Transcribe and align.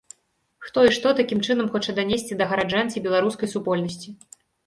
Хто 0.67 0.79
і 0.87 0.93
што 0.97 1.11
такім 1.19 1.43
чынам 1.49 1.67
хоча 1.75 1.95
данесці 2.01 2.39
да 2.41 2.49
гараджан 2.53 2.91
ці 2.93 3.05
беларускай 3.09 3.53
супольнасці? 3.55 4.09